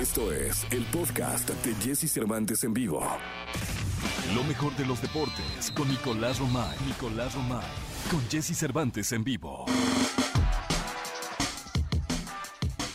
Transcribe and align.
Esto 0.00 0.32
es 0.32 0.66
el 0.70 0.82
podcast 0.86 1.50
de 1.50 1.74
Jesse 1.74 2.10
Cervantes 2.10 2.64
en 2.64 2.72
vivo. 2.72 3.06
Lo 4.34 4.42
mejor 4.44 4.74
de 4.76 4.86
los 4.86 5.02
deportes 5.02 5.70
con 5.76 5.88
Nicolás 5.88 6.38
Romay. 6.38 6.74
Nicolás 6.86 7.34
Romay. 7.34 7.66
Con 8.10 8.26
Jesse 8.30 8.56
Cervantes 8.56 9.12
en 9.12 9.24
vivo. 9.24 9.66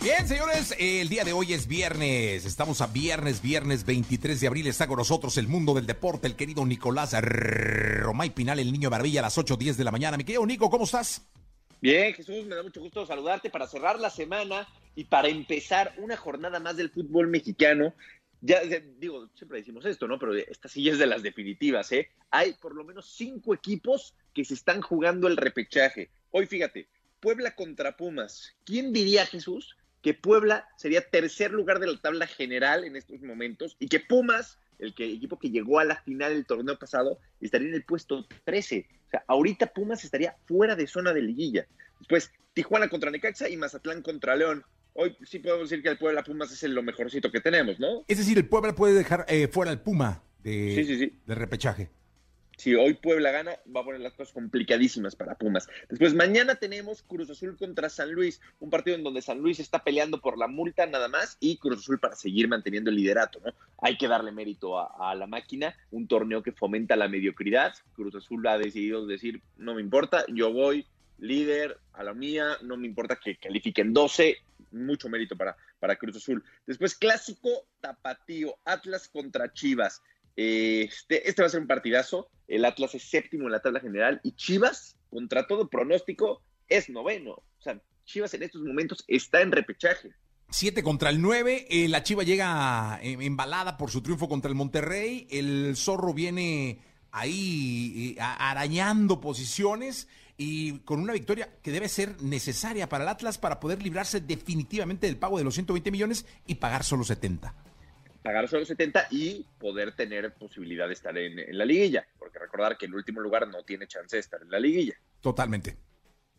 Bien, 0.02 0.28
señores, 0.28 0.76
el 0.80 1.08
día 1.08 1.24
de 1.24 1.34
hoy 1.34 1.54
es 1.54 1.68
viernes. 1.68 2.44
Estamos 2.44 2.82
a 2.82 2.88
viernes, 2.88 3.40
viernes 3.40 3.86
23 3.86 4.42
de 4.42 4.48
abril. 4.48 4.66
Está 4.66 4.88
con 4.88 4.98
nosotros 4.98 5.38
el 5.38 5.48
mundo 5.48 5.76
del 5.76 5.86
deporte, 5.86 6.26
el 6.26 6.36
querido 6.36 6.66
Nicolás 6.66 7.16
Romay 7.22 8.32
Pinal, 8.32 8.58
el 8.58 8.72
niño 8.72 8.90
barbilla, 8.90 9.20
a 9.20 9.24
las 9.24 9.38
8.10 9.38 9.76
de 9.76 9.84
la 9.84 9.92
mañana. 9.92 10.18
Mi 10.18 10.24
querido 10.24 10.44
Nico, 10.44 10.72
¿cómo 10.72 10.86
estás? 10.86 11.22
Bien, 11.86 12.16
Jesús, 12.16 12.48
me 12.48 12.56
da 12.56 12.64
mucho 12.64 12.82
gusto 12.82 13.06
saludarte 13.06 13.52
para 13.52 13.68
cerrar 13.68 14.00
la 14.00 14.10
semana 14.10 14.68
y 14.96 15.04
para 15.04 15.28
empezar 15.28 15.94
una 16.00 16.18
jornada 16.18 16.60
más 16.60 16.78
del 16.78 16.90
fútbol 16.90 17.28
mexicano. 17.28 17.94
Ya 18.42 18.62
digo, 18.98 19.30
siempre 19.36 19.60
decimos 19.60 19.86
esto, 19.86 20.08
¿no? 20.08 20.18
Pero 20.18 20.34
esta 20.34 20.68
sí 20.68 20.90
es 20.90 20.98
de 20.98 21.06
las 21.06 21.22
definitivas, 21.22 21.92
¿eh? 21.92 22.10
Hay 22.32 22.54
por 22.54 22.74
lo 22.74 22.84
menos 22.84 23.14
cinco 23.16 23.54
equipos 23.54 24.16
que 24.34 24.44
se 24.44 24.56
están 24.56 24.82
jugando 24.82 25.28
el 25.28 25.38
repechaje. 25.38 26.10
Hoy 26.32 26.48
fíjate, 26.48 26.88
Puebla 27.20 27.54
contra 27.54 27.96
Pumas. 27.96 28.56
¿Quién 28.64 28.92
diría, 28.92 29.28
Jesús, 29.28 29.78
que 30.02 30.16
Puebla 30.16 30.68
sería 30.78 31.08
tercer 31.08 31.52
lugar 31.52 31.78
de 31.78 31.86
la 31.86 32.02
tabla 32.02 32.26
general 32.26 32.84
en 32.84 32.96
estos 32.96 33.22
momentos 33.22 33.78
y 33.78 33.90
que 33.90 34.00
Pumas, 34.00 34.58
el 34.80 34.94
que, 34.94 35.06
equipo 35.06 35.40
que 35.40 35.50
llegó 35.50 35.80
a 35.80 35.86
la 35.86 36.02
final 36.02 36.34
del 36.34 36.46
torneo 36.46 36.78
pasado, 36.78 37.20
estaría 37.42 37.70
en 37.70 37.76
el 37.76 37.84
puesto 37.84 38.26
13? 38.44 38.88
O 39.08 39.10
sea, 39.10 39.24
ahorita 39.28 39.68
Pumas 39.68 40.04
estaría 40.04 40.36
fuera 40.46 40.76
de 40.76 40.88
zona 40.88 41.14
de 41.14 41.22
liguilla. 41.22 41.68
Después, 42.00 42.32
Tijuana 42.54 42.90
contra 42.90 43.12
Necaxa 43.12 43.50
y 43.50 43.58
Mazatlán 43.58 44.02
contra 44.02 44.36
León 44.36 44.64
hoy 44.96 45.16
sí 45.26 45.40
podemos 45.40 45.70
decir 45.70 45.84
que 45.84 45.90
el 45.90 45.98
Puebla 45.98 46.24
Pumas 46.24 46.52
es 46.52 46.64
lo 46.70 46.82
mejorcito 46.82 47.32
que 47.32 47.42
tenemos, 47.42 47.80
¿no? 47.80 48.04
Es 48.08 48.18
decir, 48.18 48.38
el 48.38 48.48
Puebla 48.48 48.74
puede 48.74 48.94
dejar 48.94 49.26
eh, 49.28 49.48
fuera 49.48 49.72
al 49.72 49.82
Puma 49.82 50.24
de, 50.42 51.12
de 51.26 51.36
repechaje. 51.36 51.90
Si 52.58 52.76
hoy 52.76 52.94
Puebla 52.94 53.32
gana, 53.32 53.52
va 53.74 53.82
a 53.82 53.84
poner 53.84 54.02
las 54.02 54.14
cosas 54.14 54.34
complicadísimas 54.34 55.16
para 55.16 55.36
Pumas. 55.36 55.68
Después, 55.90 56.14
mañana 56.14 56.56
tenemos 56.56 57.02
Cruz 57.04 57.30
Azul 57.30 57.58
contra 57.58 57.90
San 57.90 58.12
Luis, 58.12 58.42
un 58.60 58.70
partido 58.70 58.96
en 58.96 59.04
donde 59.04 59.22
San 59.22 59.40
Luis 59.40 59.60
está 59.60 59.84
peleando 59.84 60.22
por 60.22 60.38
la 60.38 60.48
multa 60.48 60.86
nada 60.86 61.08
más 61.08 61.38
y 61.40 61.58
Cruz 61.58 61.80
Azul 61.80 62.00
para 62.00 62.16
seguir 62.16 62.48
manteniendo 62.48 62.90
el 62.90 62.96
liderato, 62.96 63.40
¿no? 63.46 63.54
Hay 63.82 63.98
que 63.98 64.08
darle 64.08 64.32
mérito 64.32 64.80
a, 64.80 65.14
la 65.16 65.28
máquina, 65.28 65.76
un 65.92 66.08
torneo 66.08 66.44
que 66.44 66.52
fomenta 66.52 66.96
la 66.96 67.08
mediocridad. 67.08 67.74
Cruz 67.94 68.16
Azul 68.16 68.46
ha 68.48 68.58
decidido 68.58 69.06
decir, 69.06 69.42
no 69.58 69.76
me 69.76 69.82
importa, 69.82 70.26
yo 70.28 70.52
voy 70.52 70.86
líder 71.18 71.78
a 71.94 72.04
la 72.04 72.14
mía, 72.14 72.58
no 72.62 72.78
me 72.78 72.88
importa 72.88 73.18
que 73.18 73.38
califiquen 73.38 73.94
12, 73.94 74.38
mucho 74.72 75.10
mérito 75.10 75.36
para, 75.36 75.56
para 75.80 75.96
Cruz 75.96 76.18
Azul. 76.18 76.44
Después, 76.66 76.96
clásico 76.96 77.50
tapatío, 77.80 78.58
Atlas 78.66 79.08
contra 79.08 79.52
Chivas. 79.54 80.02
Este, 80.36 81.30
este 81.30 81.42
va 81.42 81.48
a 81.48 81.52
ser 81.52 81.62
un 81.62 81.68
partidazo. 81.68 82.30
El 82.48 82.66
Atlas 82.66 82.96
es 82.96 83.04
séptimo 83.04 83.46
en 83.46 83.52
la 83.52 83.62
tabla 83.62 83.80
general 83.80 84.20
y 84.24 84.34
Chivas, 84.34 84.98
contra 85.10 85.48
todo 85.48 85.70
pronóstico, 85.70 86.42
es 86.68 86.90
noveno. 86.90 87.32
O 87.32 87.62
sea, 87.62 87.82
Chivas 88.06 88.34
en 88.34 88.44
estos 88.44 88.62
momentos 88.62 89.04
está 89.08 89.42
en 89.42 89.52
repechaje. 89.52 90.12
Siete 90.50 90.84
contra 90.84 91.10
el 91.10 91.22
nueve, 91.22 91.66
eh, 91.70 91.88
la 91.88 92.04
Chiva 92.04 92.24
llega 92.24 93.00
eh, 93.02 93.18
embalada 93.20 93.78
por 93.78 93.90
su 93.90 94.02
triunfo 94.02 94.30
contra 94.30 94.50
el 94.50 94.56
Monterrey, 94.56 95.28
el 95.32 95.76
Zorro 95.76 96.14
viene 96.14 96.80
ahí 97.12 98.16
eh, 98.16 98.22
arañando 98.22 99.20
posiciones 99.20 100.08
y 100.38 100.80
con 100.80 101.00
una 101.00 101.14
victoria 101.14 101.50
que 101.64 101.72
debe 101.72 101.90
ser 101.90 102.22
necesaria 102.22 102.88
para 102.88 103.06
el 103.06 103.10
Atlas 103.10 103.38
para 103.38 103.60
poder 103.60 103.82
librarse 103.82 104.20
definitivamente 104.20 105.08
del 105.08 105.18
pago 105.18 105.38
de 105.38 105.46
los 105.46 105.56
120 105.56 105.90
millones 105.92 106.26
y 106.46 106.56
pagar 106.56 106.84
solo 106.84 107.04
70. 107.04 107.56
Pagar 108.26 108.48
solo 108.48 108.66
70 108.66 109.10
y 109.12 109.46
poder 109.60 109.96
tener 109.96 110.34
posibilidad 110.34 110.88
de 110.88 110.94
estar 110.94 111.16
en, 111.16 111.56
la 111.56 111.64
liguilla, 111.64 112.08
porque 112.18 112.40
recordar 112.40 112.76
que 112.76 112.88
el 112.88 112.96
último 112.96 113.22
lugar 113.22 113.48
no 113.48 113.64
tiene 113.64 113.86
chance 113.86 114.16
de 114.16 114.20
estar 114.20 114.42
en 114.42 114.50
la 114.50 114.60
liguilla. 114.60 114.96
Totalmente. 115.22 115.78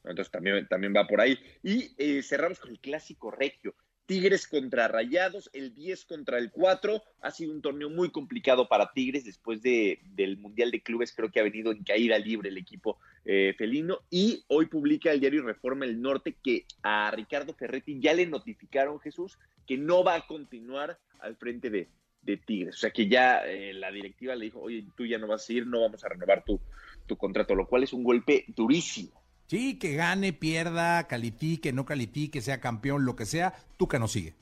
Entonces 0.02 0.32
también, 0.32 0.66
también 0.66 0.92
va 0.96 1.06
por 1.06 1.20
ahí. 1.20 1.38
Y 1.62 1.94
eh, 1.96 2.24
cerramos 2.24 2.58
con 2.58 2.72
el 2.72 2.80
clásico 2.80 3.30
regio. 3.30 3.76
Tigres 4.06 4.46
contra 4.46 4.88
Rayados, 4.88 5.50
el 5.52 5.74
10 5.74 6.04
contra 6.04 6.38
el 6.38 6.50
4. 6.50 7.02
Ha 7.22 7.30
sido 7.32 7.52
un 7.52 7.60
torneo 7.60 7.90
muy 7.90 8.10
complicado 8.10 8.68
para 8.68 8.92
Tigres 8.92 9.24
después 9.24 9.62
de, 9.62 10.00
del 10.14 10.38
Mundial 10.38 10.70
de 10.70 10.80
Clubes. 10.80 11.12
Creo 11.12 11.30
que 11.30 11.40
ha 11.40 11.44
venido 11.44 11.72
en 11.72 11.82
caída 11.82 12.18
libre 12.18 12.48
el 12.48 12.56
equipo 12.56 12.98
eh, 13.24 13.54
felino. 13.58 13.98
Y 14.08 14.44
hoy 14.48 14.66
publica 14.66 15.10
el 15.10 15.20
diario 15.20 15.42
Reforma 15.42 15.84
El 15.84 16.00
Norte 16.00 16.36
que 16.42 16.64
a 16.82 17.10
Ricardo 17.10 17.52
Ferretti 17.52 17.98
ya 18.00 18.14
le 18.14 18.26
notificaron, 18.26 19.00
Jesús, 19.00 19.38
que 19.66 19.76
no 19.76 20.04
va 20.04 20.14
a 20.14 20.26
continuar 20.26 20.98
al 21.18 21.36
frente 21.36 21.70
de, 21.70 21.88
Tigres. 22.44 22.74
O 22.74 22.78
sea 22.78 22.90
que 22.90 23.08
ya 23.08 23.46
eh, 23.46 23.72
la 23.72 23.92
directiva 23.92 24.34
le 24.34 24.46
dijo, 24.46 24.60
oye, 24.60 24.84
tú 24.96 25.06
ya 25.06 25.16
no 25.16 25.28
vas 25.28 25.48
a 25.48 25.52
ir, 25.52 25.64
no 25.64 25.82
vamos 25.82 26.02
a 26.04 26.08
renovar 26.08 26.44
tu 26.44 27.16
contrato, 27.16 27.54
lo 27.54 27.68
cual 27.68 27.84
es 27.84 27.92
un 27.92 28.02
golpe 28.02 28.44
durísimo. 28.48 29.25
Sí, 29.46 29.78
que 29.78 29.94
gane, 29.94 30.32
pierda, 30.32 31.06
califique, 31.06 31.72
no 31.72 31.84
califique, 31.84 32.40
sea 32.40 32.60
campeón, 32.60 33.04
lo 33.04 33.14
que 33.14 33.26
sea, 33.26 33.54
Tuca 33.76 33.98
no 33.98 34.08
sigue. 34.08 34.34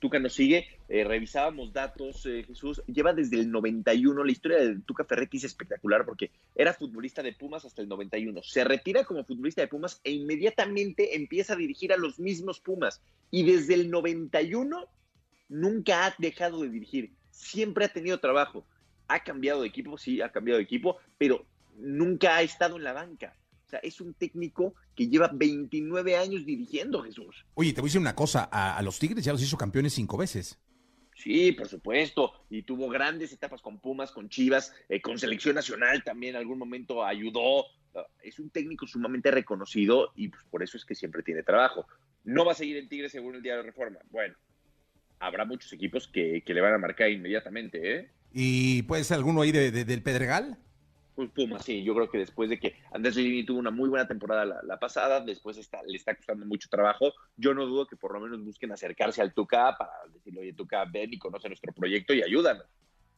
Tuca 0.00 0.18
no 0.18 0.28
sigue, 0.28 0.66
eh, 0.88 1.04
revisábamos 1.04 1.72
datos, 1.72 2.26
eh, 2.26 2.42
Jesús, 2.44 2.82
lleva 2.86 3.12
desde 3.12 3.36
el 3.36 3.50
91, 3.52 4.24
la 4.24 4.32
historia 4.32 4.58
de 4.58 4.80
Tuca 4.80 5.04
Ferretti 5.04 5.36
es 5.36 5.44
espectacular 5.44 6.04
porque 6.04 6.32
era 6.56 6.74
futbolista 6.74 7.22
de 7.22 7.32
Pumas 7.32 7.64
hasta 7.64 7.80
el 7.80 7.88
91, 7.88 8.42
se 8.42 8.64
retira 8.64 9.04
como 9.04 9.24
futbolista 9.24 9.62
de 9.62 9.68
Pumas 9.68 10.00
e 10.02 10.10
inmediatamente 10.10 11.14
empieza 11.14 11.52
a 11.52 11.56
dirigir 11.56 11.92
a 11.92 11.96
los 11.96 12.18
mismos 12.18 12.58
Pumas. 12.58 13.00
Y 13.30 13.44
desde 13.44 13.74
el 13.74 13.88
91 13.88 14.88
nunca 15.48 16.06
ha 16.06 16.14
dejado 16.18 16.60
de 16.62 16.70
dirigir, 16.70 17.12
siempre 17.30 17.84
ha 17.84 17.88
tenido 17.88 18.18
trabajo, 18.18 18.66
ha 19.06 19.22
cambiado 19.22 19.62
de 19.62 19.68
equipo, 19.68 19.96
sí, 19.96 20.20
ha 20.20 20.32
cambiado 20.32 20.58
de 20.58 20.64
equipo, 20.64 20.98
pero 21.18 21.46
nunca 21.78 22.36
ha 22.36 22.42
estado 22.42 22.76
en 22.76 22.84
la 22.84 22.92
banca 22.92 23.32
es 23.82 24.00
un 24.00 24.14
técnico 24.14 24.74
que 24.94 25.08
lleva 25.08 25.30
29 25.32 26.16
años 26.16 26.44
dirigiendo, 26.44 27.02
Jesús. 27.02 27.44
Oye, 27.54 27.72
te 27.72 27.80
voy 27.80 27.88
a 27.88 27.90
decir 27.90 28.00
una 28.00 28.14
cosa, 28.14 28.48
a, 28.50 28.80
los 28.82 28.98
Tigres 28.98 29.24
ya 29.24 29.32
los 29.32 29.42
hizo 29.42 29.56
campeones 29.56 29.94
cinco 29.94 30.16
veces. 30.16 30.58
Sí, 31.16 31.52
por 31.52 31.68
supuesto. 31.68 32.32
Y 32.50 32.62
tuvo 32.62 32.88
grandes 32.88 33.32
etapas 33.32 33.62
con 33.62 33.78
Pumas, 33.78 34.10
con 34.10 34.28
Chivas, 34.28 34.72
eh, 34.88 35.00
con 35.00 35.18
selección 35.18 35.54
nacional 35.54 36.02
también 36.02 36.34
en 36.34 36.40
algún 36.40 36.58
momento 36.58 37.04
ayudó. 37.04 37.66
Ah, 37.94 38.06
es 38.22 38.38
un 38.40 38.50
técnico 38.50 38.86
sumamente 38.86 39.30
reconocido 39.30 40.12
y 40.16 40.28
pues, 40.28 40.42
por 40.50 40.62
eso 40.62 40.76
es 40.76 40.84
que 40.84 40.94
siempre 40.94 41.22
tiene 41.22 41.42
trabajo. 41.42 41.86
No 42.24 42.44
va 42.44 42.52
a 42.52 42.56
seguir 42.56 42.76
en 42.76 42.88
Tigres 42.88 43.12
según 43.12 43.36
el 43.36 43.42
Diario 43.42 43.62
de 43.62 43.70
Reforma. 43.70 43.98
Bueno, 44.10 44.34
habrá 45.20 45.44
muchos 45.44 45.72
equipos 45.72 46.08
que, 46.08 46.42
le 46.44 46.60
van 46.60 46.74
a 46.74 46.78
marcar 46.78 47.10
inmediatamente, 47.10 47.96
¿eh? 47.96 48.10
¿Y 48.32 48.82
puede 48.82 49.04
ser 49.04 49.18
alguno 49.18 49.42
ahí 49.42 49.52
del 49.52 50.02
Pedregal? 50.02 50.58
Pues 51.14 51.30
Puma, 51.30 51.60
sí, 51.60 51.84
yo 51.84 51.94
creo 51.94 52.10
que 52.10 52.18
después 52.18 52.50
de 52.50 52.58
que 52.58 52.74
Andrés 52.92 53.16
Lini 53.16 53.44
tuvo 53.44 53.58
una 53.58 53.70
muy 53.70 53.88
buena 53.88 54.08
temporada 54.08 54.60
la, 54.62 54.78
pasada, 54.80 55.20
después 55.20 55.56
está, 55.56 55.80
le 55.86 55.96
está 55.96 56.14
costando 56.14 56.44
mucho 56.44 56.68
trabajo. 56.68 57.12
Yo 57.36 57.54
no 57.54 57.66
dudo 57.66 57.86
que 57.86 57.96
por 57.96 58.12
lo 58.12 58.20
menos 58.20 58.42
busquen 58.44 58.72
acercarse 58.72 59.22
al 59.22 59.32
Tuca 59.32 59.76
para 59.78 59.92
decirle, 60.12 60.40
oye, 60.40 60.52
Tuca, 60.54 60.84
ven 60.86 61.12
y 61.12 61.18
conoce 61.18 61.48
nuestro 61.48 61.72
proyecto 61.72 62.14
y 62.14 62.22
ayúdanos. 62.22 62.66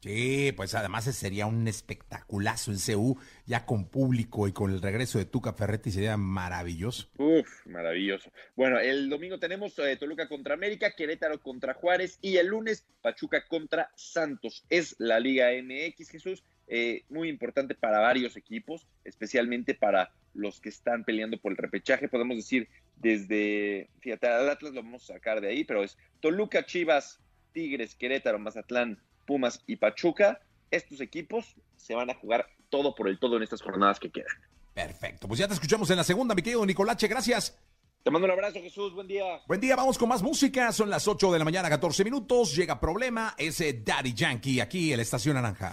Sí, 0.01 0.53
pues 0.55 0.75
además 0.75 1.05
sería 1.05 1.47
un 1.47 1.67
espectaculazo 1.67 2.71
en 2.71 2.79
CU, 2.79 3.19
ya 3.47 3.65
con 3.65 3.89
público 3.89 4.47
y 4.47 4.53
con 4.53 4.71
el 4.71 4.83
regreso 4.83 5.19
de 5.19 5.25
Tuca 5.25 5.55
Ferretti 5.55 5.91
sería 5.91 6.17
maravilloso. 6.17 7.09
Uf, 7.17 7.67
maravilloso. 7.67 8.31
Bueno, 8.55 8.79
el 8.79 9.09
domingo 9.09 9.39
tenemos 9.39 9.79
eh, 9.79 9.97
Toluca 9.97 10.29
contra 10.29 10.55
América, 10.55 10.93
Querétaro 10.95 11.41
contra 11.41 11.75
Juárez 11.75 12.19
y 12.21 12.37
el 12.37 12.49
lunes 12.49 12.87
Pachuca 13.01 13.47
contra 13.49 13.91
Santos. 13.97 14.65
Es 14.69 14.95
la 14.99 15.19
Liga 15.19 15.49
MX, 15.51 16.11
Jesús. 16.11 16.45
Eh, 16.69 17.05
muy 17.09 17.29
importante 17.29 17.75
para 17.75 18.01
varios 18.01 18.37
equipos, 18.37 18.87
especialmente 19.05 19.75
para 19.75 20.13
los 20.35 20.61
que 20.61 20.69
están 20.69 21.05
peleando 21.05 21.39
por 21.39 21.53
el 21.53 21.59
repechaje. 21.59 22.09
Podemos 22.09 22.37
decir 22.37 22.69
desde, 22.97 23.89
fíjate, 24.01 24.27
al 24.27 24.49
Atlas 24.49 24.73
lo 24.73 24.83
vamos 24.83 25.09
a 25.11 25.15
sacar 25.15 25.41
de 25.41 25.49
ahí, 25.49 25.65
pero 25.65 25.85
es 25.85 25.97
Toluca, 26.21 26.67
Chivas, 26.67 27.21
Tigres, 27.53 27.95
Querétaro, 27.95 28.39
Mazatlán, 28.39 28.99
Pumas 29.27 29.63
y 29.67 29.77
Pachuca. 29.77 30.41
Estos 30.71 31.01
equipos 31.01 31.55
se 31.77 31.95
van 31.95 32.11
a 32.11 32.15
jugar 32.15 32.49
todo 32.69 32.95
por 32.95 33.09
el 33.09 33.19
todo 33.19 33.37
en 33.37 33.45
estas 33.45 33.63
jornadas 33.63 34.01
que 34.01 34.11
quedan. 34.11 34.35
Perfecto, 34.75 35.29
pues 35.29 35.39
ya 35.39 35.49
te 35.49 35.55
escuchamos 35.55 35.89
en 35.91 35.97
la 35.97 36.05
segunda, 36.05 36.35
mi 36.35 36.43
querido 36.43 36.67
Nicolache, 36.67 37.07
gracias. 37.09 37.59
Te 38.03 38.11
mando 38.13 38.27
un 38.27 38.33
abrazo, 38.33 38.61
Jesús. 38.61 38.95
Buen 38.95 39.09
día. 39.09 39.25
Buen 39.49 39.61
día, 39.61 39.75
vamos 39.75 39.99
con 39.99 40.09
más 40.09 40.23
música. 40.23 40.71
Son 40.71 40.89
las 40.89 41.09
8 41.09 41.33
de 41.33 41.41
la 41.41 41.45
mañana, 41.45 41.69
14 41.69 42.05
minutos. 42.05 42.55
Llega 42.55 42.79
problema, 42.79 43.35
ese 43.37 43.73
Daddy 43.85 44.15
Yankee 44.15 44.61
aquí 44.61 44.93
en 44.93 44.99
la 44.99 45.03
Estación 45.03 45.35
Naranja. 45.35 45.73